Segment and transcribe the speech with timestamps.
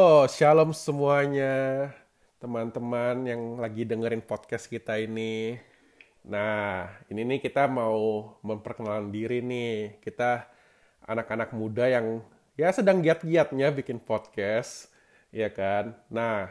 [0.00, 1.92] Halo, shalom semuanya,
[2.40, 5.60] teman-teman yang lagi dengerin podcast kita ini.
[6.24, 10.00] Nah, ini nih kita mau memperkenalkan diri nih.
[10.00, 10.48] Kita
[11.04, 12.24] anak-anak muda yang
[12.56, 14.88] ya sedang giat-giatnya bikin podcast,
[15.36, 15.92] ya kan?
[16.08, 16.48] Nah,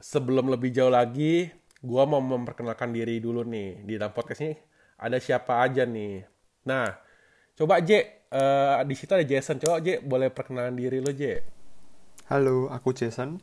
[0.00, 1.52] sebelum lebih jauh lagi,
[1.84, 3.84] gua mau memperkenalkan diri dulu nih.
[3.84, 4.56] Di dalam podcast ini
[4.96, 6.24] ada siapa aja nih.
[6.64, 6.96] Nah,
[7.60, 9.60] coba J, eh, di situ ada Jason.
[9.60, 11.53] Coba J, boleh perkenalan diri lo J.
[12.24, 13.36] Halo, aku Jason.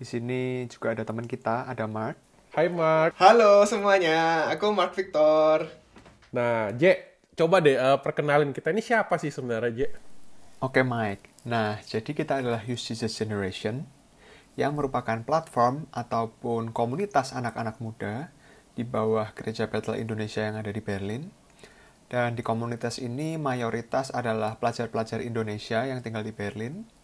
[0.00, 2.16] Di sini juga ada teman kita, ada Mark.
[2.56, 3.12] Hai Mark.
[3.20, 5.68] Halo semuanya, aku Mark Victor.
[6.32, 6.96] Nah, J,
[7.36, 9.80] coba deh eh, perkenalin kita ini siapa sih sebenarnya, J?
[10.64, 11.44] Oke, Mike.
[11.44, 13.84] Nah, jadi kita adalah Use Jesus Generation
[14.56, 18.32] yang merupakan platform ataupun komunitas anak-anak muda
[18.72, 21.28] di bawah Gereja Bethel Indonesia yang ada di Berlin.
[22.08, 27.01] Dan di komunitas ini mayoritas adalah pelajar-pelajar Indonesia yang tinggal di Berlin.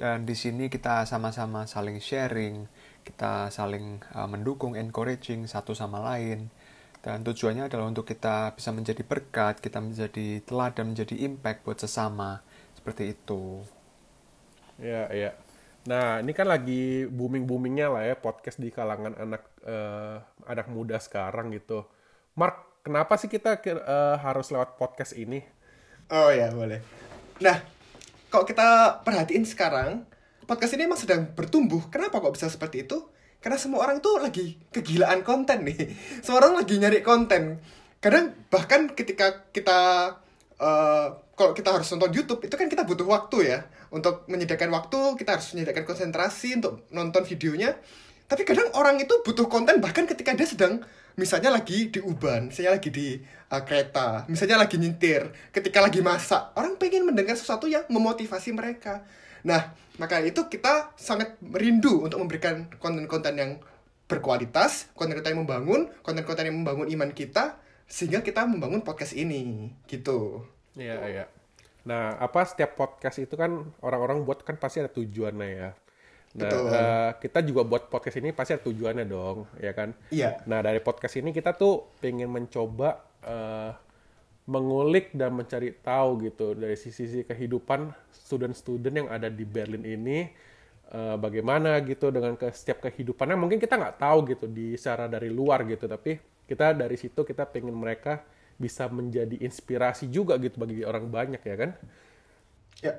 [0.00, 2.64] Dan di sini kita sama-sama saling sharing,
[3.04, 6.48] kita saling uh, mendukung, encouraging satu sama lain.
[7.04, 12.40] Dan tujuannya adalah untuk kita bisa menjadi berkat, kita menjadi teladan, menjadi impact buat sesama.
[12.72, 13.60] Seperti itu.
[14.80, 15.36] Ya, ya.
[15.84, 20.16] Nah, ini kan lagi booming-boomingnya lah ya podcast di kalangan anak eh,
[20.48, 21.88] anak muda sekarang gitu.
[22.36, 25.40] Mark, kenapa sih kita eh, harus lewat podcast ini?
[26.12, 26.84] Oh ya, boleh.
[27.40, 27.79] Nah,
[28.30, 30.06] kalau kita perhatiin sekarang,
[30.46, 31.90] podcast ini emang sedang bertumbuh.
[31.90, 33.02] Kenapa kok bisa seperti itu?
[33.42, 35.96] Karena semua orang tuh lagi kegilaan konten nih.
[36.24, 37.58] Semua orang lagi nyari konten.
[37.98, 40.12] Kadang bahkan ketika kita
[40.60, 41.08] eh,
[41.40, 45.40] kalau kita harus nonton YouTube itu kan kita butuh waktu ya untuk menyediakan waktu kita
[45.40, 47.80] harus menyediakan konsentrasi untuk nonton videonya
[48.28, 50.84] tapi kadang orang itu butuh konten bahkan ketika dia sedang
[51.20, 53.20] misalnya lagi di uban misalnya lagi di
[53.52, 59.04] uh, kereta misalnya lagi nyetir ketika lagi masak orang pengen mendengar sesuatu yang memotivasi mereka
[59.44, 63.50] nah maka itu kita sangat merindu untuk memberikan konten-konten yang
[64.08, 70.40] berkualitas konten-konten yang membangun konten-konten yang membangun iman kita sehingga kita membangun podcast ini gitu
[70.78, 71.24] Iya, iya.
[71.88, 75.70] Nah, apa setiap podcast itu kan orang-orang buat kan pasti ada tujuannya ya.
[76.30, 76.64] Nah, Betul.
[76.70, 79.90] eh, kita juga buat podcast ini pasti ada tujuannya dong, ya kan?
[80.14, 80.38] Iya.
[80.46, 83.72] Nah, dari podcast ini kita tuh pengen mencoba eh,
[84.46, 90.26] mengulik dan mencari tahu gitu dari sisi-sisi kehidupan student-student yang ada di Berlin ini
[90.90, 95.30] eh, bagaimana gitu dengan ke setiap kehidupannya mungkin kita nggak tahu gitu di secara dari
[95.30, 96.18] luar gitu tapi
[96.50, 98.26] kita dari situ kita pengen mereka
[98.58, 101.70] bisa menjadi inspirasi juga gitu bagi orang banyak ya kan
[102.80, 102.96] Ya.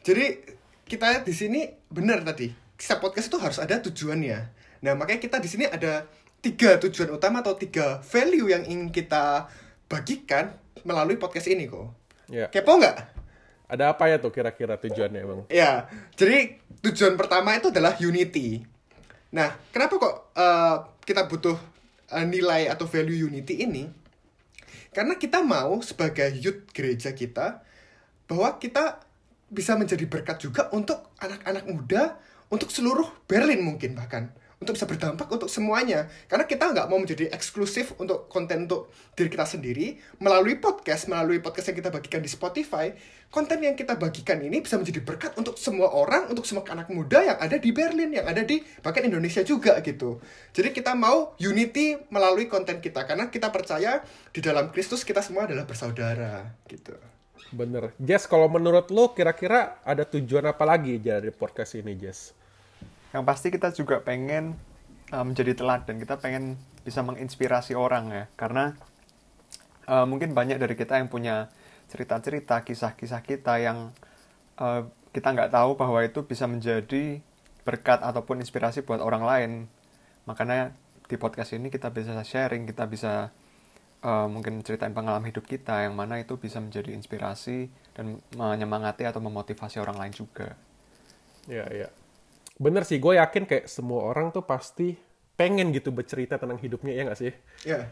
[0.00, 0.56] Jadi
[0.90, 2.50] kita di sini benar tadi.
[2.74, 4.38] Setiap podcast itu harus ada tujuannya.
[4.82, 6.08] Nah, makanya kita di sini ada
[6.42, 9.46] tiga tujuan utama atau tiga value yang ingin kita
[9.86, 10.50] bagikan
[10.82, 11.94] melalui podcast ini kok.
[12.26, 13.22] ya Kepo nggak?
[13.70, 15.86] ada apa ya tuh kira-kira tujuannya emang Ya,
[16.18, 18.66] jadi tujuan pertama itu adalah unity.
[19.30, 21.54] Nah, kenapa kok eh, kita butuh
[22.10, 23.86] eh, nilai atau value unity ini?
[24.90, 27.62] Karena kita mau sebagai youth gereja kita
[28.26, 29.06] bahwa kita
[29.50, 32.16] bisa menjadi berkat juga untuk anak-anak muda,
[32.50, 34.30] untuk seluruh Berlin mungkin bahkan.
[34.60, 36.04] Untuk bisa berdampak untuk semuanya.
[36.28, 39.96] Karena kita nggak mau menjadi eksklusif untuk konten untuk diri kita sendiri.
[40.20, 42.92] Melalui podcast melalui podcast yang kita bagikan di Spotify
[43.32, 47.22] konten yang kita bagikan ini bisa menjadi berkat untuk semua orang untuk semua anak muda
[47.22, 50.20] yang ada di Berlin yang ada di bahkan Indonesia juga gitu.
[50.52, 53.08] Jadi kita mau unity melalui konten kita.
[53.08, 56.92] Karena kita percaya di dalam Kristus kita semua adalah bersaudara gitu
[57.50, 62.36] bener Jess kalau menurut lo kira-kira ada tujuan apa lagi dari podcast ini Jess
[63.10, 64.54] Yang pasti kita juga pengen
[65.10, 66.56] uh, menjadi teladan, kita pengen
[66.86, 68.24] bisa menginspirasi orang ya.
[68.38, 68.74] Karena
[69.90, 71.50] uh, mungkin banyak dari kita yang punya
[71.90, 73.90] cerita-cerita, kisah-kisah kita yang
[74.62, 77.18] uh, kita nggak tahu bahwa itu bisa menjadi
[77.66, 79.50] berkat ataupun inspirasi buat orang lain.
[80.30, 80.70] Makanya
[81.10, 83.34] di podcast ini kita bisa sharing, kita bisa
[84.04, 89.20] uh, mungkin ceritain pengalaman hidup kita yang mana itu bisa menjadi inspirasi dan menyemangati atau
[89.22, 90.56] memotivasi orang lain juga.
[91.48, 91.88] ya ya
[92.60, 94.92] bener sih gue yakin kayak semua orang tuh pasti
[95.34, 97.32] pengen gitu bercerita tentang hidupnya ya nggak sih
[97.64, 97.88] ya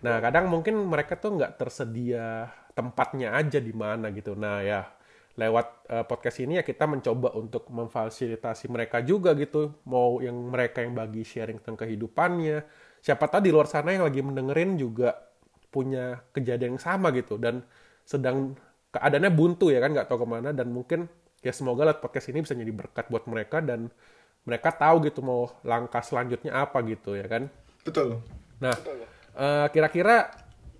[0.00, 4.32] Nah, kadang mungkin mereka tuh nggak tersedia tempatnya aja di mana gitu.
[4.32, 4.88] Nah, ya
[5.36, 9.76] lewat eh, podcast ini ya kita mencoba untuk memfasilitasi mereka juga gitu.
[9.84, 12.64] Mau yang mereka yang bagi sharing tentang kehidupannya.
[13.04, 15.12] Siapa tahu di luar sana yang lagi mendengerin juga
[15.72, 17.64] punya kejadian yang sama gitu dan
[18.04, 18.52] sedang
[18.92, 21.08] keadaannya buntu ya kan nggak tahu ke mana dan mungkin
[21.40, 23.88] ya semoga lewat podcast ini bisa jadi berkat buat mereka dan
[24.44, 27.48] mereka tahu gitu mau langkah selanjutnya apa gitu ya kan.
[27.82, 28.20] betul
[28.62, 28.74] Nah,
[29.34, 30.30] eh, kira-kira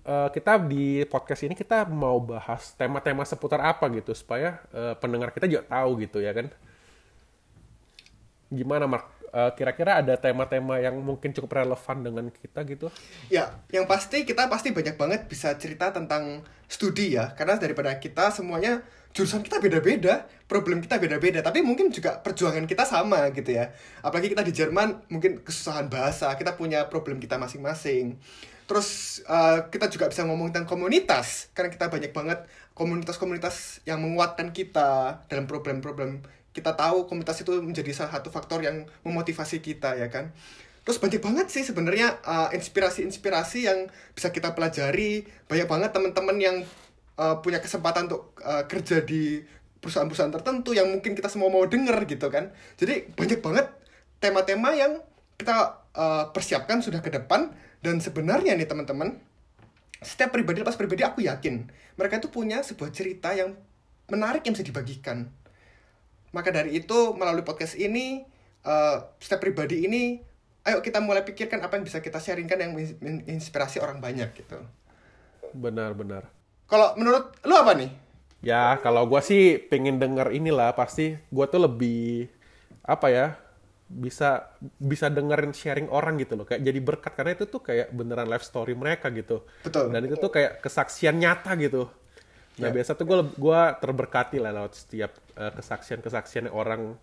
[0.05, 5.33] eh, kita di podcast ini kita mau bahas tema-tema seputar apa gitu supaya eh, pendengar
[5.35, 6.47] kita juga tahu gitu ya kan?
[8.53, 9.09] gimana Mark?
[9.33, 12.93] Eh, kira-kira ada tema-tema yang mungkin cukup relevan dengan kita gitu?
[13.33, 18.29] Ya, yang pasti kita pasti banyak banget bisa cerita tentang studi ya, karena daripada kita
[18.29, 23.73] semuanya jurusan kita beda-beda, problem kita beda-beda, tapi mungkin juga perjuangan kita sama gitu ya.
[24.05, 28.13] Apalagi kita di Jerman mungkin kesusahan bahasa, kita punya problem kita masing-masing.
[28.69, 32.45] Terus uh, kita juga bisa ngomong tentang komunitas, karena kita banyak banget
[32.77, 36.21] komunitas-komunitas yang menguatkan kita dalam problem-problem
[36.53, 40.31] kita tahu komunitas itu menjadi salah satu faktor yang memotivasi kita ya kan?
[40.83, 45.25] Terus banyak banget sih sebenarnya uh, inspirasi-inspirasi yang bisa kita pelajari.
[45.47, 46.57] Banyak banget teman-teman yang
[47.17, 49.41] uh, punya kesempatan untuk uh, kerja di
[49.79, 52.51] perusahaan-perusahaan tertentu yang mungkin kita semua mau denger gitu kan?
[52.75, 53.67] Jadi banyak banget
[54.19, 54.99] tema-tema yang
[55.39, 57.51] kita uh, persiapkan sudah ke depan.
[57.83, 59.19] Dan sebenarnya nih teman-teman
[60.03, 61.63] setiap pribadi lepas pribadi aku yakin
[61.95, 63.55] mereka itu punya sebuah cerita yang
[64.11, 65.31] menarik yang bisa dibagikan
[66.33, 68.25] maka dari itu melalui podcast ini
[68.65, 70.19] uh, setiap pribadi ini
[70.63, 74.57] ayo kita mulai pikirkan apa yang bisa kita sharingkan yang menginspirasi orang banyak gitu.
[75.53, 76.27] Benar-benar.
[76.65, 77.91] Kalau menurut lu apa nih?
[78.43, 82.27] Ya kalau gue sih pengen denger inilah pasti gue tuh lebih
[82.83, 83.27] apa ya
[83.87, 84.49] bisa
[84.81, 88.41] bisa dengerin sharing orang gitu loh kayak jadi berkat karena itu tuh kayak beneran life
[88.41, 91.87] story mereka gitu betul dan itu tuh kayak kesaksian nyata gitu
[92.61, 92.75] Nah yeah.
[92.75, 96.93] biasa tuh gue gua terberkati lah lewat setiap uh, kesaksian-kesaksian yang orang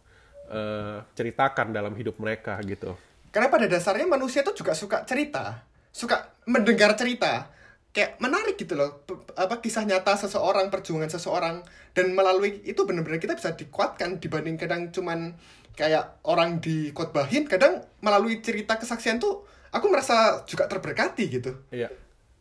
[0.47, 2.95] uh, ceritakan dalam hidup mereka gitu.
[3.35, 7.51] Karena pada dasarnya manusia tuh juga suka cerita, suka mendengar cerita,
[7.95, 9.07] kayak menarik gitu loh,
[9.39, 11.63] apa kisah nyata seseorang, perjuangan seseorang,
[11.95, 15.39] dan melalui itu benar-benar kita bisa dikuatkan dibanding kadang cuman
[15.79, 21.55] kayak orang dikotbahin, kadang melalui cerita kesaksian tuh aku merasa juga terberkati gitu.
[21.71, 21.91] Iya.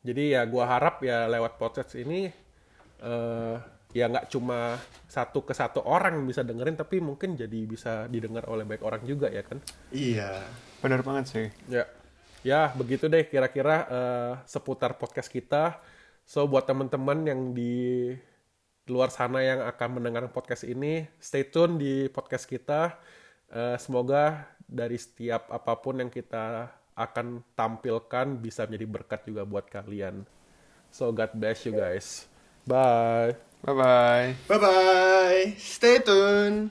[0.02, 2.34] Jadi ya gue harap ya lewat podcast ini
[3.04, 3.58] uh,
[3.90, 4.78] ya nggak cuma
[5.10, 9.34] satu ke satu orang bisa dengerin tapi mungkin jadi bisa didengar oleh banyak orang juga
[9.34, 9.58] ya kan?
[9.90, 10.46] Iya
[10.80, 11.48] benar banget sih.
[11.66, 11.90] Ya.
[12.40, 15.82] Ya begitu deh kira-kira uh, seputar podcast kita.
[16.24, 18.14] So buat teman-teman yang di
[18.86, 22.96] luar sana yang akan mendengar podcast ini stay tune di podcast kita.
[23.50, 29.66] Uh, semoga dari setiap apa pun yang kita akan tampilkan bisa menjadi berkat juga buat
[29.66, 30.22] kalian.
[30.94, 32.29] So God bless you guys
[32.70, 33.34] Bye.
[33.66, 34.36] Bye bye.
[34.48, 35.56] Bye bye.
[35.58, 36.70] Stay tuned.